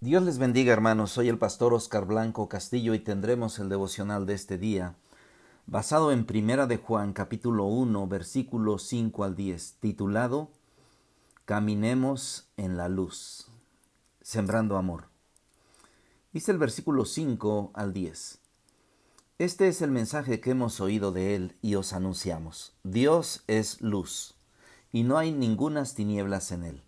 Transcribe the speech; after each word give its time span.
Dios 0.00 0.22
les 0.22 0.38
bendiga 0.38 0.72
hermanos, 0.72 1.10
soy 1.10 1.28
el 1.28 1.38
pastor 1.38 1.74
Oscar 1.74 2.06
Blanco 2.06 2.48
Castillo 2.48 2.94
y 2.94 3.00
tendremos 3.00 3.58
el 3.58 3.68
devocional 3.68 4.26
de 4.26 4.34
este 4.34 4.56
día, 4.56 4.94
basado 5.66 6.12
en 6.12 6.24
Primera 6.24 6.68
de 6.68 6.76
Juan 6.76 7.12
capítulo 7.12 7.64
1 7.64 8.06
versículos 8.06 8.84
5 8.84 9.24
al 9.24 9.34
10, 9.34 9.78
titulado 9.80 10.52
Caminemos 11.46 12.46
en 12.56 12.76
la 12.76 12.88
luz, 12.88 13.48
sembrando 14.22 14.76
amor. 14.76 15.08
Dice 16.32 16.52
el 16.52 16.58
versículo 16.58 17.04
5 17.04 17.72
al 17.74 17.92
10. 17.92 18.38
Este 19.38 19.66
es 19.66 19.82
el 19.82 19.90
mensaje 19.90 20.40
que 20.40 20.52
hemos 20.52 20.80
oído 20.80 21.10
de 21.10 21.34
Él 21.34 21.56
y 21.60 21.74
os 21.74 21.92
anunciamos. 21.92 22.72
Dios 22.84 23.42
es 23.48 23.82
luz, 23.82 24.36
y 24.92 25.02
no 25.02 25.18
hay 25.18 25.32
ningunas 25.32 25.96
tinieblas 25.96 26.52
en 26.52 26.62
Él. 26.62 26.87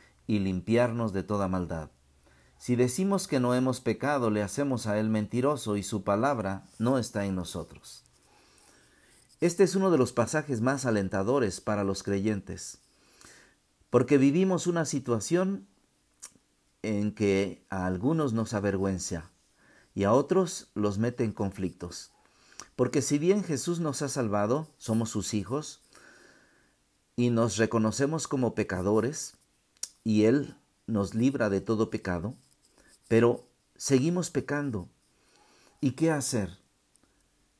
y 0.31 0.39
limpiarnos 0.39 1.11
de 1.11 1.23
toda 1.23 1.49
maldad. 1.49 1.89
Si 2.57 2.77
decimos 2.77 3.27
que 3.27 3.41
no 3.41 3.53
hemos 3.53 3.81
pecado, 3.81 4.29
le 4.29 4.41
hacemos 4.41 4.87
a 4.87 4.97
Él 4.97 5.09
mentiroso 5.09 5.75
y 5.75 5.83
su 5.83 6.05
palabra 6.05 6.63
no 6.79 6.97
está 6.97 7.25
en 7.25 7.35
nosotros. 7.35 8.05
Este 9.41 9.65
es 9.65 9.75
uno 9.75 9.91
de 9.91 9.97
los 9.97 10.13
pasajes 10.13 10.61
más 10.61 10.85
alentadores 10.85 11.59
para 11.59 11.83
los 11.83 12.01
creyentes, 12.01 12.77
porque 13.89 14.17
vivimos 14.17 14.67
una 14.67 14.85
situación 14.85 15.67
en 16.81 17.13
que 17.13 17.65
a 17.69 17.85
algunos 17.85 18.31
nos 18.31 18.53
avergüenza 18.53 19.31
y 19.93 20.05
a 20.05 20.13
otros 20.13 20.69
los 20.75 20.97
mete 20.97 21.25
en 21.25 21.33
conflictos. 21.33 22.13
Porque 22.77 23.01
si 23.01 23.19
bien 23.19 23.43
Jesús 23.43 23.81
nos 23.81 24.01
ha 24.01 24.07
salvado, 24.07 24.69
somos 24.77 25.09
sus 25.09 25.33
hijos, 25.33 25.81
y 27.17 27.31
nos 27.31 27.57
reconocemos 27.57 28.29
como 28.29 28.55
pecadores, 28.55 29.35
y 30.03 30.25
Él 30.25 30.55
nos 30.87 31.13
libra 31.13 31.49
de 31.49 31.61
todo 31.61 31.89
pecado, 31.89 32.35
pero 33.07 33.47
seguimos 33.75 34.29
pecando. 34.29 34.89
¿Y 35.79 35.91
qué 35.91 36.11
hacer? 36.11 36.59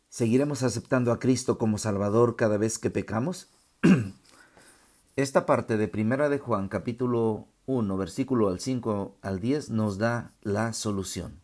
¿Seguiremos 0.10 0.64
aceptando 0.64 1.12
a 1.12 1.20
Cristo 1.20 1.58
como 1.58 1.78
Salvador 1.78 2.36
cada 2.36 2.58
vez 2.58 2.80
que 2.80 2.90
pecamos? 2.90 3.50
Esta 5.16 5.46
parte 5.46 5.78
de 5.78 5.88
Primera 5.88 6.30
de 6.30 6.40
Juan, 6.40 6.68
capítulo 6.68 7.48
1, 7.66 7.98
versículo 7.98 8.50
al 8.50 8.60
5 8.60 9.18
al 9.22 9.40
10, 9.40 9.70
nos 9.70 9.98
da 9.98 10.34
la 10.42 10.74
solución. 10.74 11.40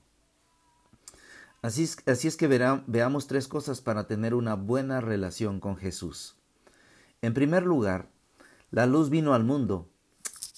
Así 1.62 1.84
es, 1.84 1.98
así 2.06 2.28
es 2.28 2.38
que 2.38 2.48
veamos 2.48 3.28
tres 3.28 3.48
cosas 3.48 3.81
para 3.81 4.08
tener 4.08 4.34
una 4.34 4.56
buena 4.56 5.02
relación 5.02 5.59
con 5.59 5.75
Jesús. 5.75 6.36
En 7.22 7.34
primer 7.34 7.66
lugar, 7.66 8.09
la 8.70 8.86
luz 8.86 9.09
vino 9.09 9.34
al 9.34 9.44
mundo 9.44 9.90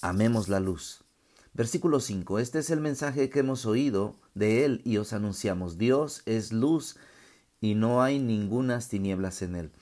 amemos 0.02 0.48
la 0.48 0.60
luz. 0.60 1.04
Versículo 1.52 2.00
5. 2.00 2.38
Este 2.38 2.60
es 2.60 2.70
el 2.70 2.80
mensaje 2.80 3.28
que 3.28 3.40
hemos 3.40 3.66
oído 3.66 4.14
de 4.34 4.64
él 4.64 4.82
y 4.84 4.98
os 4.98 5.12
anunciamos. 5.12 5.78
Dios 5.78 6.22
es 6.26 6.52
luz 6.52 6.96
y 7.60 7.74
no 7.74 8.02
hay 8.02 8.18
ningunas 8.18 8.88
tinieblas 8.88 9.42
en 9.42 9.56
él. 9.56 9.72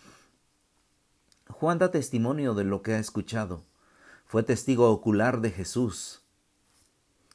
Juan 1.48 1.78
da 1.78 1.90
testimonio 1.90 2.54
de 2.54 2.64
lo 2.64 2.82
que 2.82 2.94
ha 2.94 2.98
escuchado. 2.98 3.62
Fue 4.26 4.42
testigo 4.42 4.90
ocular 4.90 5.40
de 5.40 5.50
Jesús, 5.50 6.20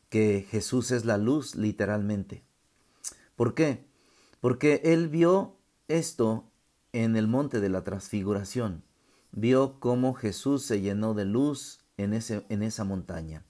que 0.10 0.46
Jesús 0.50 0.92
es 0.92 1.06
la 1.06 1.18
luz 1.18 1.56
literalmente. 1.56 2.44
¿Por 3.36 3.56
qué? 3.56 3.84
Porque 4.42 4.82
él 4.84 5.10
vio 5.10 5.58
esto 5.88 6.46
en 6.92 7.16
el 7.16 7.28
monte 7.28 7.60
de 7.60 7.70
la 7.70 7.84
transfiguración. 7.84 8.84
Vio 9.32 9.80
cómo 9.80 10.14
Jesús 10.14 10.64
se 10.64 10.82
llenó 10.82 11.16
de 11.16 11.26
luz 11.26 11.83
en, 11.98 12.14
ese, 12.14 12.46
en 12.50 12.64
esa 12.64 12.84
montaña. 12.84 13.44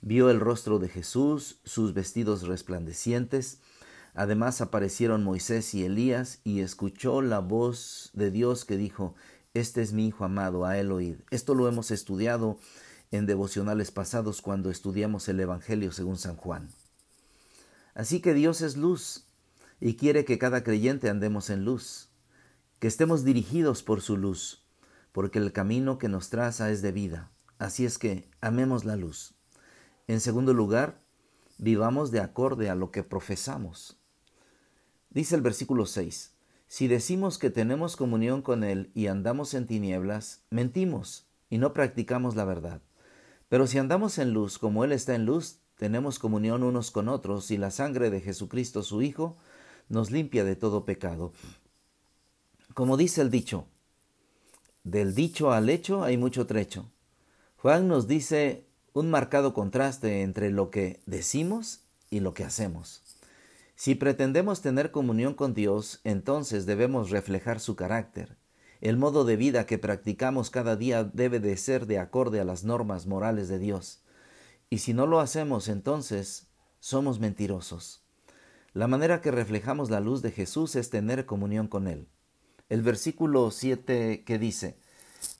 Vio 0.00 0.30
el 0.30 0.40
rostro 0.40 0.78
de 0.78 0.88
Jesús, 0.88 1.60
sus 1.64 1.92
vestidos 1.94 2.46
resplandecientes. 2.46 3.60
Además 4.14 4.60
aparecieron 4.60 5.24
Moisés 5.24 5.74
y 5.74 5.84
Elías 5.84 6.40
y 6.44 6.60
escuchó 6.60 7.20
la 7.20 7.40
voz 7.40 8.10
de 8.14 8.30
Dios 8.30 8.64
que 8.64 8.76
dijo, 8.76 9.14
Este 9.54 9.82
es 9.82 9.92
mi 9.92 10.06
Hijo 10.06 10.24
amado, 10.24 10.64
a 10.64 10.78
él 10.78 10.92
oíd. 10.92 11.16
Esto 11.30 11.54
lo 11.54 11.68
hemos 11.68 11.90
estudiado 11.90 12.58
en 13.10 13.26
devocionales 13.26 13.90
pasados 13.90 14.42
cuando 14.42 14.70
estudiamos 14.70 15.28
el 15.28 15.40
Evangelio 15.40 15.92
según 15.92 16.16
San 16.16 16.36
Juan. 16.36 16.68
Así 17.94 18.20
que 18.20 18.34
Dios 18.34 18.60
es 18.60 18.76
luz 18.76 19.24
y 19.80 19.96
quiere 19.96 20.24
que 20.24 20.38
cada 20.38 20.62
creyente 20.62 21.08
andemos 21.08 21.50
en 21.50 21.64
luz, 21.64 22.10
que 22.78 22.86
estemos 22.86 23.24
dirigidos 23.24 23.82
por 23.82 24.00
su 24.00 24.16
luz, 24.16 24.62
porque 25.12 25.38
el 25.38 25.52
camino 25.52 25.98
que 25.98 26.08
nos 26.08 26.30
traza 26.30 26.70
es 26.70 26.82
de 26.82 26.92
vida. 26.92 27.30
Así 27.58 27.84
es 27.84 27.98
que 27.98 28.30
amemos 28.40 28.84
la 28.84 28.96
luz. 28.96 29.34
En 30.06 30.20
segundo 30.20 30.54
lugar, 30.54 31.00
vivamos 31.58 32.10
de 32.10 32.20
acorde 32.20 32.70
a 32.70 32.74
lo 32.74 32.90
que 32.90 33.02
profesamos. 33.02 33.98
Dice 35.10 35.34
el 35.34 35.42
versículo 35.42 35.86
6, 35.86 36.34
si 36.68 36.86
decimos 36.86 37.38
que 37.38 37.50
tenemos 37.50 37.96
comunión 37.96 38.42
con 38.42 38.62
Él 38.62 38.92
y 38.94 39.08
andamos 39.08 39.54
en 39.54 39.66
tinieblas, 39.66 40.44
mentimos 40.50 41.26
y 41.50 41.58
no 41.58 41.72
practicamos 41.72 42.36
la 42.36 42.44
verdad. 42.44 42.80
Pero 43.48 43.66
si 43.66 43.78
andamos 43.78 44.18
en 44.18 44.32
luz 44.32 44.58
como 44.58 44.84
Él 44.84 44.92
está 44.92 45.14
en 45.14 45.24
luz, 45.24 45.60
tenemos 45.76 46.18
comunión 46.18 46.62
unos 46.62 46.90
con 46.90 47.08
otros 47.08 47.50
y 47.50 47.56
la 47.56 47.70
sangre 47.70 48.10
de 48.10 48.20
Jesucristo 48.20 48.82
su 48.82 49.02
Hijo 49.02 49.36
nos 49.88 50.10
limpia 50.10 50.44
de 50.44 50.56
todo 50.56 50.84
pecado. 50.84 51.32
Como 52.74 52.96
dice 52.96 53.22
el 53.22 53.30
dicho, 53.30 53.66
del 54.84 55.14
dicho 55.14 55.52
al 55.52 55.70
hecho 55.70 56.04
hay 56.04 56.16
mucho 56.16 56.46
trecho. 56.46 56.90
Juan 57.60 57.88
nos 57.88 58.06
dice 58.06 58.68
un 58.92 59.10
marcado 59.10 59.52
contraste 59.52 60.22
entre 60.22 60.50
lo 60.50 60.70
que 60.70 61.00
decimos 61.06 61.80
y 62.08 62.20
lo 62.20 62.32
que 62.32 62.44
hacemos. 62.44 63.02
Si 63.74 63.96
pretendemos 63.96 64.62
tener 64.62 64.92
comunión 64.92 65.34
con 65.34 65.54
Dios, 65.54 66.00
entonces 66.04 66.66
debemos 66.66 67.10
reflejar 67.10 67.58
su 67.58 67.74
carácter. 67.74 68.36
El 68.80 68.96
modo 68.96 69.24
de 69.24 69.34
vida 69.34 69.66
que 69.66 69.76
practicamos 69.76 70.50
cada 70.50 70.76
día 70.76 71.02
debe 71.02 71.40
de 71.40 71.56
ser 71.56 71.86
de 71.86 71.98
acorde 71.98 72.38
a 72.38 72.44
las 72.44 72.62
normas 72.62 73.06
morales 73.06 73.48
de 73.48 73.58
Dios. 73.58 74.02
Y 74.70 74.78
si 74.78 74.94
no 74.94 75.08
lo 75.08 75.18
hacemos, 75.18 75.66
entonces 75.66 76.46
somos 76.78 77.18
mentirosos. 77.18 78.04
La 78.72 78.86
manera 78.86 79.20
que 79.20 79.32
reflejamos 79.32 79.90
la 79.90 79.98
luz 79.98 80.22
de 80.22 80.30
Jesús 80.30 80.76
es 80.76 80.90
tener 80.90 81.26
comunión 81.26 81.66
con 81.66 81.88
Él. 81.88 82.06
El 82.68 82.82
versículo 82.82 83.50
7 83.50 84.22
que 84.24 84.38
dice, 84.38 84.78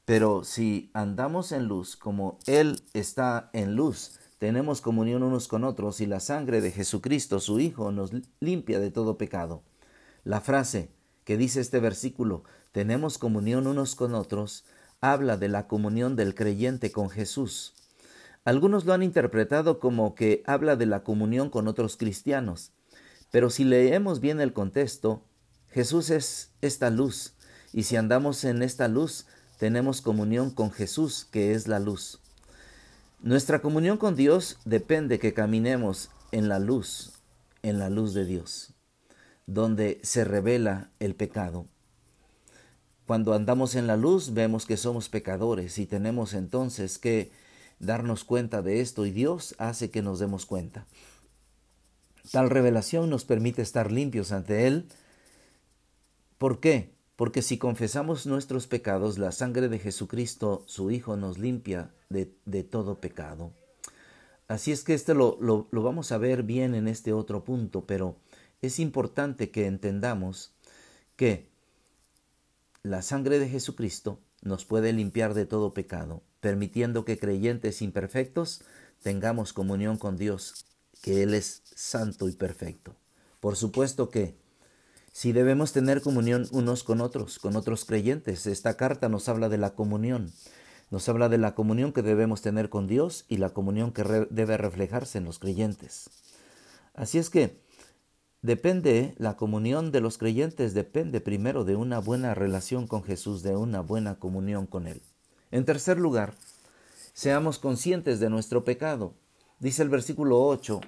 pero 0.04 0.44
si 0.44 0.90
andamos 0.94 1.52
en 1.52 1.66
luz 1.66 1.96
como 1.96 2.38
Él 2.46 2.82
está 2.94 3.50
en 3.52 3.76
luz, 3.76 4.18
tenemos 4.38 4.80
comunión 4.80 5.22
unos 5.22 5.48
con 5.48 5.64
otros 5.64 6.00
y 6.00 6.06
la 6.06 6.20
sangre 6.20 6.60
de 6.60 6.70
Jesucristo, 6.70 7.40
su 7.40 7.60
Hijo, 7.60 7.92
nos 7.92 8.12
limpia 8.40 8.78
de 8.80 8.90
todo 8.90 9.18
pecado. 9.18 9.62
La 10.24 10.40
frase 10.40 10.90
que 11.24 11.36
dice 11.36 11.60
este 11.60 11.80
versículo, 11.80 12.44
tenemos 12.72 13.18
comunión 13.18 13.66
unos 13.66 13.94
con 13.96 14.14
otros, 14.14 14.64
habla 15.00 15.36
de 15.36 15.48
la 15.48 15.66
comunión 15.66 16.16
del 16.16 16.34
creyente 16.34 16.90
con 16.92 17.10
Jesús. 17.10 17.74
Algunos 18.44 18.86
lo 18.86 18.94
han 18.94 19.02
interpretado 19.02 19.78
como 19.78 20.14
que 20.14 20.42
habla 20.46 20.76
de 20.76 20.86
la 20.86 21.02
comunión 21.02 21.50
con 21.50 21.68
otros 21.68 21.96
cristianos, 21.96 22.72
pero 23.30 23.50
si 23.50 23.64
leemos 23.64 24.20
bien 24.20 24.40
el 24.40 24.54
contexto, 24.54 25.22
Jesús 25.68 26.08
es 26.08 26.52
esta 26.62 26.88
luz, 26.88 27.34
y 27.72 27.82
si 27.82 27.96
andamos 27.96 28.44
en 28.44 28.62
esta 28.62 28.88
luz, 28.88 29.26
tenemos 29.58 30.00
comunión 30.00 30.50
con 30.50 30.70
Jesús, 30.70 31.26
que 31.30 31.52
es 31.52 31.68
la 31.68 31.80
luz. 31.80 32.20
Nuestra 33.20 33.60
comunión 33.60 33.98
con 33.98 34.14
Dios 34.14 34.58
depende 34.64 35.18
que 35.18 35.34
caminemos 35.34 36.10
en 36.30 36.48
la 36.48 36.60
luz, 36.60 37.12
en 37.62 37.78
la 37.78 37.90
luz 37.90 38.14
de 38.14 38.24
Dios, 38.24 38.72
donde 39.46 40.00
se 40.04 40.24
revela 40.24 40.90
el 41.00 41.16
pecado. 41.16 41.66
Cuando 43.06 43.34
andamos 43.34 43.74
en 43.74 43.86
la 43.86 43.96
luz 43.96 44.34
vemos 44.34 44.66
que 44.66 44.76
somos 44.76 45.08
pecadores 45.08 45.78
y 45.78 45.86
tenemos 45.86 46.34
entonces 46.34 46.98
que 46.98 47.32
darnos 47.80 48.22
cuenta 48.22 48.62
de 48.62 48.80
esto 48.80 49.06
y 49.06 49.10
Dios 49.10 49.56
hace 49.58 49.90
que 49.90 50.02
nos 50.02 50.20
demos 50.20 50.46
cuenta. 50.46 50.86
Tal 52.30 52.50
revelación 52.50 53.10
nos 53.10 53.24
permite 53.24 53.62
estar 53.62 53.90
limpios 53.90 54.30
ante 54.30 54.66
Él. 54.66 54.86
¿Por 56.36 56.60
qué? 56.60 56.97
Porque 57.18 57.42
si 57.42 57.58
confesamos 57.58 58.26
nuestros 58.26 58.68
pecados, 58.68 59.18
la 59.18 59.32
sangre 59.32 59.68
de 59.68 59.80
Jesucristo, 59.80 60.62
su 60.66 60.92
Hijo, 60.92 61.16
nos 61.16 61.36
limpia 61.36 61.90
de, 62.08 62.26
todo 62.62 63.00
pecado. 63.00 63.50
Así 64.46 64.70
es 64.70 64.84
que 64.84 64.96
lo, 65.14 65.36
lo 65.40 65.82
vamos 65.82 66.12
a 66.12 66.18
ver 66.18 66.44
bien 66.44 66.76
en 66.76 66.86
este 66.86 67.12
otro 67.12 67.42
punto, 67.42 67.84
pero 67.86 68.14
es 68.62 68.78
importante 68.78 69.50
que 69.50 69.66
entendamos 69.66 70.52
que 71.16 71.48
la 72.84 73.02
sangre 73.02 73.40
de 73.40 73.48
Jesucristo 73.48 74.20
nos 74.42 74.64
puede 74.64 74.92
limpiar 74.92 75.34
de 75.34 75.44
todo 75.44 75.74
pecado, 75.74 76.22
permitiendo 76.38 77.04
que 77.04 77.18
creyentes 77.18 77.82
imperfectos 77.82 78.62
tengamos 79.02 79.52
comunión 79.52 79.98
con 79.98 80.16
Dios, 80.16 80.66
que 81.02 81.24
Él 81.24 81.34
es 81.34 81.62
santo 81.64 82.28
y 82.28 82.36
perfecto. 82.36 82.94
Por 83.40 83.56
supuesto 83.56 84.08
que 84.08 84.36
si 85.18 85.32
debemos 85.32 85.72
tener 85.72 86.00
comunión 86.00 86.46
unos 86.52 86.84
con 86.84 87.00
otros, 87.00 87.40
con 87.40 87.56
otros 87.56 87.84
creyentes, 87.84 88.46
esta 88.46 88.76
carta 88.76 89.08
nos 89.08 89.28
habla 89.28 89.48
de 89.48 89.58
la 89.58 89.74
comunión, 89.74 90.30
nos 90.92 91.08
habla 91.08 91.28
de 91.28 91.38
la 91.38 91.56
comunión 91.56 91.92
que 91.92 92.02
debemos 92.02 92.40
tener 92.40 92.68
con 92.68 92.86
Dios 92.86 93.24
y 93.26 93.38
la 93.38 93.50
comunión 93.50 93.90
que 93.90 94.04
debe 94.30 94.56
reflejarse 94.56 95.18
en 95.18 95.24
los 95.24 95.40
creyentes. 95.40 96.08
Así 96.94 97.18
es 97.18 97.30
que 97.30 97.60
depende, 98.42 99.16
la 99.18 99.36
comunión 99.36 99.90
de 99.90 100.00
los 100.00 100.18
creyentes 100.18 100.72
depende 100.72 101.20
primero 101.20 101.64
de 101.64 101.74
una 101.74 101.98
buena 101.98 102.34
relación 102.34 102.86
con 102.86 103.02
Jesús, 103.02 103.42
de 103.42 103.56
una 103.56 103.80
buena 103.80 104.20
comunión 104.20 104.66
con 104.68 104.86
Él. 104.86 105.02
En 105.50 105.64
tercer 105.64 105.98
lugar, 105.98 106.34
seamos 107.12 107.58
conscientes 107.58 108.20
de 108.20 108.30
nuestro 108.30 108.62
pecado. 108.62 109.14
Dice 109.58 109.82
el 109.82 109.88
versículo 109.88 110.40
8 110.46 110.80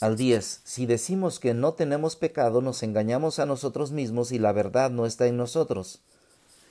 al 0.00 0.16
10, 0.16 0.60
si 0.64 0.84
decimos 0.84 1.40
que 1.40 1.54
no 1.54 1.72
tenemos 1.72 2.16
pecado, 2.16 2.60
nos 2.60 2.82
engañamos 2.82 3.38
a 3.38 3.46
nosotros 3.46 3.92
mismos 3.92 4.30
y 4.30 4.38
la 4.38 4.52
verdad 4.52 4.90
no 4.90 5.06
está 5.06 5.26
en 5.26 5.38
nosotros. 5.38 6.00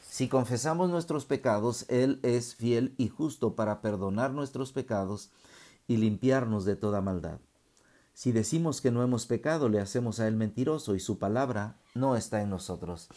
Si 0.07 0.27
confesamos 0.27 0.89
nuestros 0.89 1.25
pecados, 1.25 1.86
Él 1.89 2.19
es 2.22 2.56
fiel 2.56 2.94
y 2.98 3.10
justo 3.10 3.56
para 3.56 3.81
perdonar 3.81 4.31
nuestros 4.31 4.72
pecados 4.72 5.31
y 5.88 5.98
limpiarnos 5.98 6.66
de 6.66 6.75
toda 6.75 7.01
maldad. 7.01 7.39
Si 8.13 8.31
decimos 8.31 8.80
que 8.80 8.92
no 8.92 9.04
hemos 9.04 9.25
pecado, 9.25 9.69
le 9.69 9.81
hacemos 9.81 10.19
a 10.19 10.28
Él 10.28 10.36
mentiroso 10.36 10.95
y 10.95 11.00
su 11.00 11.18
palabra 11.18 11.75
no 11.95 12.16
está 12.16 12.42
en 12.42 12.50
nosotros. 12.50 13.10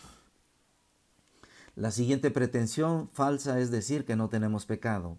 La 1.76 1.93
siguiente 1.93 2.32
pretensión 2.32 3.08
falsa 3.11 3.61
es 3.61 3.70
decir 3.70 4.04
que 4.04 4.16
no 4.16 4.28
tenemos 4.28 4.66
pecado. 4.66 5.19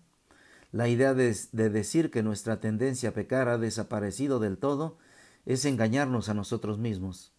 La 0.72 0.88
idea 0.88 1.14
de, 1.14 1.36
de, 1.52 1.70
decir 1.70 2.12
que 2.12 2.24
nuestra 2.24 2.60
tendencia 2.60 3.10
a 3.10 3.14
pecar 3.14 3.48
ha 3.48 3.58
desaparecido 3.58 4.40
del 4.40 4.58
todo 4.58 4.98
es 5.46 5.66
engañarnos 5.66 6.30
a 6.30 6.34
nosotros 6.34 6.78
mismos. 6.78 7.34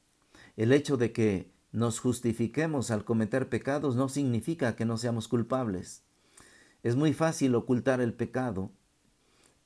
El 0.56 0.73
hecho 0.73 0.97
de 0.97 1.12
que 1.12 1.53
nos 1.73 2.00
justifiquemos 2.00 2.91
al 2.91 3.05
cometer 3.05 3.49
pecados 3.49 3.94
no 3.94 4.09
significa 4.09 4.75
que 4.75 4.85
no 4.85 4.99
seamos 4.99 5.29
culpables. 5.29 6.03
Es 6.82 6.97
muy 6.97 7.12
fácil 7.12 7.55
ocultar 7.55 8.00
el 8.00 8.15
pecado 8.15 8.73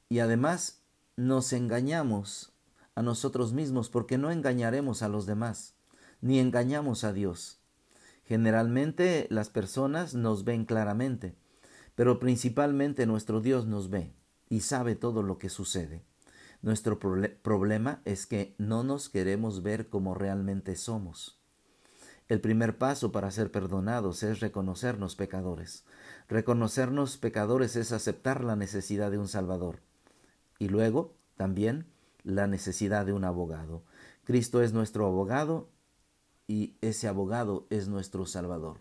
y 0.09 0.19
además 0.19 0.83
nos 1.17 1.53
engañamos 1.53 2.53
a 2.95 3.03
nosotros 3.03 3.53
mismos 3.53 3.89
porque 3.89 4.19
no 4.19 4.31
engañaremos 4.31 5.03
a 5.03 5.09
los 5.09 5.27
demás, 5.27 5.75
ni 6.21 6.39
engañamos 6.39 7.05
a 7.05 7.13
Dios. 7.13 7.61
Generalmente 8.25 9.27
las 9.31 9.49
personas 9.49 10.15
nos 10.15 10.45
ven 10.45 10.65
claramente, 10.65 11.35
pero 11.95 12.19
principalmente 12.19 13.07
nuestro 13.07 13.41
Dios 13.41 13.67
nos 13.67 13.91
ve 13.91 14.15
y 14.49 14.61
sabe 14.61 14.95
todo 14.95 15.23
lo 15.23 15.39
que 15.39 15.49
sucede. 15.49 16.05
Nuestro 16.63 16.99
problema 16.99 18.01
es 18.05 18.27
que 18.27 18.55
no 18.59 18.85
nos 18.85 19.09
queremos 19.09 19.63
ver 19.63 19.89
como 19.89 20.15
realmente 20.15 20.77
somos. 20.77 21.39
El 22.27 22.41
primer 22.41 22.79
paso 22.79 23.13
para 23.13 23.31
ser 23.31 23.51
perdonados 23.51 24.23
es 24.23 24.41
reconocernos 24.41 25.15
pecadores. 25.15 25.85
Reconocernos 26.27 27.19
pecadores 27.19 27.77
es 27.77 27.93
aceptar 27.93 28.43
la 28.43 28.57
necesidad 28.57 29.11
de 29.11 29.19
un 29.19 29.29
Salvador. 29.29 29.81
Y 30.59 30.69
luego, 30.69 31.15
también, 31.37 31.87
la 32.23 32.47
necesidad 32.47 33.05
de 33.05 33.13
un 33.13 33.25
abogado. 33.25 33.85
Cristo 34.25 34.63
es 34.63 34.73
nuestro 34.73 35.07
abogado 35.07 35.69
y 36.47 36.79
ese 36.81 37.09
abogado 37.09 37.67
es 37.69 37.89
nuestro 37.89 38.25
Salvador. 38.25 38.79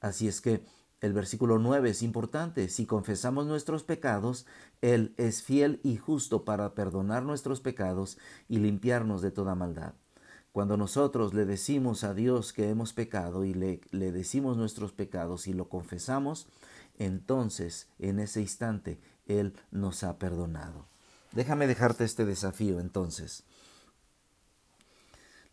Así 0.00 0.26
es 0.26 0.40
que 0.40 0.64
el 1.00 1.12
versículo 1.14 1.58
9 1.58 1.90
es 1.90 2.02
importante. 2.02 2.68
Si 2.68 2.84
confesamos 2.84 3.46
nuestros 3.46 3.84
pecados, 3.84 4.46
Él 4.82 5.14
es 5.16 5.42
fiel 5.42 5.80
y 5.82 5.96
justo 5.96 6.44
para 6.44 6.74
perdonar 6.74 7.22
nuestros 7.22 7.60
pecados 7.60 8.18
y 8.48 8.58
limpiarnos 8.58 9.22
de 9.22 9.30
toda 9.30 9.54
maldad. 9.54 9.94
Cuando 10.52 10.76
nosotros 10.76 11.32
le 11.32 11.46
decimos 11.46 12.04
a 12.04 12.12
Dios 12.12 12.52
que 12.52 12.68
hemos 12.68 12.92
pecado 12.92 13.44
y 13.44 13.54
le, 13.54 13.80
le, 13.92 14.12
decimos 14.12 14.56
nuestros 14.56 14.92
pecados 14.92 15.46
y 15.46 15.52
lo 15.52 15.68
confesamos, 15.68 16.48
entonces 16.98 17.88
en 17.98 18.18
ese 18.18 18.40
instante 18.40 19.00
Él 19.26 19.54
nos 19.70 20.02
ha 20.02 20.18
perdonado. 20.18 20.86
Déjame 21.32 21.66
dejarte 21.66 22.04
este 22.04 22.24
desafío 22.24 22.80
entonces. 22.80 23.44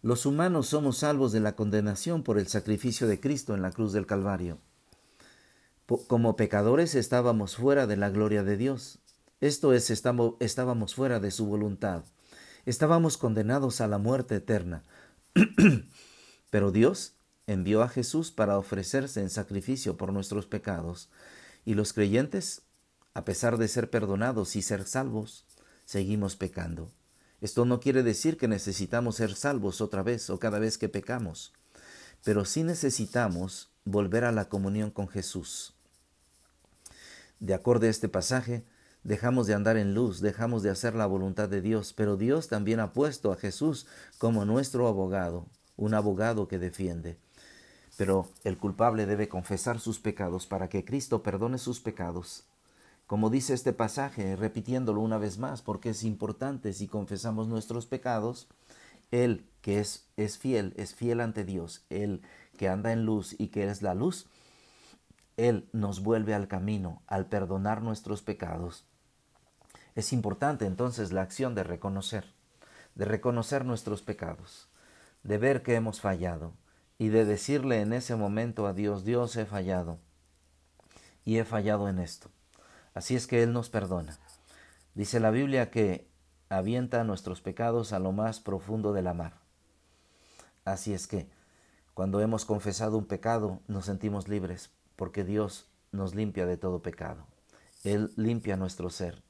Los 0.02 0.26
humanos 0.26 0.68
somos 0.68 0.98
salvos 0.98 1.32
de 1.32 1.40
la 1.40 1.56
condenación 1.56 2.24
por 2.24 2.38
el 2.38 2.48
sacrificio 2.48 3.08
de 3.08 3.20
Cristo 3.20 3.54
en 3.54 3.62
la 3.62 3.72
cruz 3.72 3.94
del 3.94 4.08
Calvario. 4.08 4.58
Como 5.88 6.36
pecadores 6.36 6.96
estábamos 6.96 7.56
fuera 7.56 7.88
de 7.88 7.96
la 7.96 8.10
gloria 8.10 8.44
de 8.44 8.58
Dios. 8.58 9.00
Esto 9.40 9.72
es, 9.72 9.90
estábamos 9.90 10.96
fuera 10.96 11.22
de 11.22 11.32
su 11.32 11.46
voluntad. 11.46 12.04
Estábamos 12.66 13.16
condenados 13.16 13.80
a 13.80 13.88
la 13.88 13.98
muerte 13.98 14.36
eterna. 14.36 14.84
Pero 16.50 16.72
Dios 16.72 17.14
envió 17.48 17.84
a 17.84 17.88
Jesús 17.88 18.32
para 18.32 18.58
ofrecerse 18.58 19.22
en 19.22 19.30
sacrificio 19.30 19.96
por 19.96 20.12
nuestros 20.12 20.46
pecados, 20.46 21.10
y 21.64 21.76
los 21.76 21.94
creyentes, 21.94 22.64
a 23.14 23.24
pesar 23.24 23.58
de 23.58 23.70
ser 23.70 23.90
perdonados 23.90 24.58
y 24.58 24.62
ser 24.62 24.86
salvos, 24.86 25.46
seguimos 25.86 26.36
pecando. 26.36 26.92
Esto 27.40 27.64
no 27.64 27.80
quiere 27.80 28.04
decir 28.04 28.36
que 28.36 28.50
necesitamos 28.50 29.16
ser 29.16 29.36
salvos 29.36 29.80
otra 29.80 30.04
vez 30.04 30.30
o 30.30 30.38
cada 30.38 30.60
vez 30.60 30.78
que 30.78 30.90
pecamos, 30.90 31.54
pero 32.26 32.44
sí 32.44 32.64
necesitamos 32.64 33.72
volver 33.86 34.26
a 34.26 34.34
la 34.34 34.50
comunión 34.50 34.92
con 34.92 35.08
Jesús. 35.08 35.77
De 37.40 37.54
acuerdo 37.54 37.86
a 37.86 37.90
este 37.90 38.10
pasaje, 38.10 38.64
dejamos 39.04 39.48
de 39.48 39.54
andar 39.54 39.78
en 39.78 39.94
luz, 39.94 40.22
dejamos 40.22 40.64
de 40.64 40.72
hacer 40.72 40.96
la 40.96 41.06
voluntad 41.06 41.48
de 41.48 41.62
Dios, 41.62 41.94
pero 41.94 42.18
Dios 42.18 42.48
también 42.48 42.80
ha 42.80 42.94
puesto 42.94 43.32
a 43.32 43.36
Jesús 43.36 43.86
como 44.18 44.44
nuestro 44.44 44.88
abogado, 44.88 45.46
un 45.76 45.94
abogado 45.94 46.48
que 46.48 46.58
defiende. 46.58 47.18
Pero 47.96 48.30
el 48.44 48.58
culpable 48.58 49.06
debe 49.06 49.30
confesar 49.30 49.80
sus 49.80 50.00
pecados 50.00 50.48
para 50.48 50.68
que 50.68 50.84
Cristo 50.84 51.24
perdone 51.24 51.58
sus 51.58 51.80
pecados. 51.80 52.46
Como 53.06 53.30
dice 53.30 53.54
este 53.54 53.72
pasaje, 53.72 54.36
repitiéndolo 54.36 55.00
una 55.02 55.18
vez 55.18 55.38
más, 55.38 55.62
porque 55.62 55.92
es 55.92 56.04
importante 56.04 56.74
si 56.74 56.88
confesamos 56.88 57.48
nuestros 57.48 57.86
pecados, 57.86 58.48
Él 59.12 59.46
que 59.62 59.80
es, 59.80 60.08
es 60.18 60.38
fiel, 60.38 60.74
es 60.76 60.94
fiel 60.94 61.22
ante 61.22 61.46
Dios, 61.46 61.86
Él 61.90 62.22
que 62.58 62.68
anda 62.68 62.92
en 62.92 63.06
luz 63.06 63.36
y 63.38 63.48
que 63.48 63.70
es 63.70 63.82
la 63.82 63.94
luz, 63.94 64.28
Él 65.38 65.70
nos 65.72 66.02
vuelve 66.02 66.34
al 66.34 66.48
camino 66.48 67.02
al 67.08 67.28
perdonar 67.28 67.82
nuestros 67.82 68.22
pecados 68.22 68.86
es 69.98 70.14
importante 70.14 70.68
entonces 70.68 71.12
la 71.12 71.24
acción 71.24 71.56
de 71.56 71.64
reconocer, 71.64 72.32
de 72.94 73.06
reconocer 73.06 73.66
nuestros 73.66 74.04
pecados, 74.04 74.70
de 75.24 75.40
ver 75.40 75.64
que 75.64 75.74
hemos 75.74 76.02
fallado 76.02 76.54
y 77.00 77.08
de 77.08 77.26
decirle 77.26 77.82
en 77.82 77.94
ese 77.94 78.16
momento 78.16 78.68
a 78.68 78.74
Dios, 78.74 79.06
Dios 79.06 79.36
he 79.38 79.48
fallado 79.48 79.98
y 81.26 81.40
he 81.40 81.46
fallado 81.46 81.90
en 81.90 81.98
esto. 81.98 82.30
Así 82.94 83.16
es 83.16 83.26
que 83.26 83.42
Él 83.42 83.54
nos 83.54 83.72
perdona. 83.72 84.20
Dice 84.94 85.20
la 85.20 85.32
Biblia 85.32 85.72
que 85.72 86.08
avienta 86.48 87.04
nuestros 87.04 87.42
pecados 87.42 87.92
a 87.92 87.98
lo 87.98 88.12
más 88.12 88.40
profundo 88.40 88.94
de 88.94 89.02
la 89.02 89.16
mar. 89.16 89.40
Así 90.64 90.94
es 90.94 91.08
que 91.08 91.28
cuando 91.96 92.22
hemos 92.22 92.46
confesado 92.46 93.00
un 93.00 93.08
pecado 93.08 93.62
nos 93.68 93.86
sentimos 93.86 94.28
libres 94.28 94.70
porque 94.98 95.24
Dios 95.24 95.70
nos 95.94 96.14
limpia 96.14 96.46
de 96.46 96.58
todo 96.58 96.82
pecado. 96.82 97.26
Él 97.86 98.12
limpia 98.18 98.58
nuestro 98.58 98.90
ser 98.90 99.24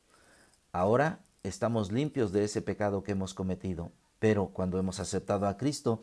Ahora 0.77 1.21
estamos 1.41 1.91
limpios 1.91 2.31
de 2.31 2.43
ese 2.43 2.61
pecado 2.61 3.01
que 3.01 3.13
hemos 3.13 3.33
cometido, 3.33 3.91
pero 4.19 4.49
cuando 4.49 4.77
hemos 4.77 4.99
aceptado 4.99 5.47
a 5.47 5.57
Cristo, 5.57 6.01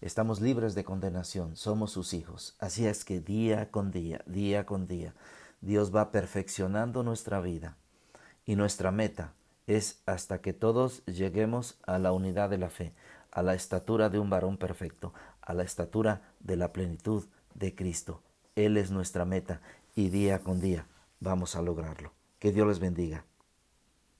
estamos 0.00 0.40
libres 0.40 0.74
de 0.74 0.82
condenación, 0.82 1.54
somos 1.54 1.92
sus 1.92 2.14
hijos. 2.14 2.56
Así 2.58 2.84
es 2.84 3.04
que 3.04 3.20
día 3.20 3.70
con 3.70 3.92
día, 3.92 4.22
día 4.26 4.66
con 4.66 4.88
día, 4.88 5.14
Dios 5.60 5.94
va 5.94 6.10
perfeccionando 6.10 7.04
nuestra 7.04 7.40
vida 7.40 7.76
y 8.44 8.56
nuestra 8.56 8.90
meta 8.90 9.34
es 9.68 10.02
hasta 10.04 10.40
que 10.40 10.52
todos 10.52 11.04
lleguemos 11.04 11.78
a 11.86 12.00
la 12.00 12.10
unidad 12.10 12.50
de 12.50 12.58
la 12.58 12.70
fe, 12.70 12.94
a 13.30 13.42
la 13.42 13.54
estatura 13.54 14.08
de 14.08 14.18
un 14.18 14.30
varón 14.30 14.56
perfecto, 14.56 15.14
a 15.42 15.54
la 15.54 15.62
estatura 15.62 16.22
de 16.40 16.56
la 16.56 16.72
plenitud 16.72 17.26
de 17.54 17.74
Cristo. 17.76 18.20
Él 18.58 18.76
es 18.76 18.90
nuestra 18.90 19.24
meta 19.24 19.60
y 19.94 20.08
día 20.08 20.40
con 20.40 20.60
día 20.60 20.88
vamos 21.20 21.54
a 21.54 21.62
lograrlo. 21.62 22.12
Que 22.40 22.50
Dios 22.50 22.66
les 22.66 22.80
bendiga. 22.80 23.24